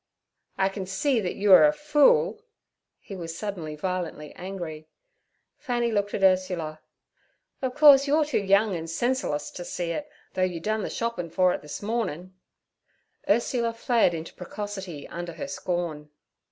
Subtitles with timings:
[0.57, 2.41] 'I can see that you are a fool.'
[2.99, 4.87] He was suddenly violently angry.
[5.59, 6.81] Fanny looked at Ursula.
[7.61, 11.29] 'Of course you're too young and senserless to see it, though you done the shoppin'
[11.29, 12.33] for it this mornin'.'
[13.29, 16.09] Ursula flared into precocity under her scorn.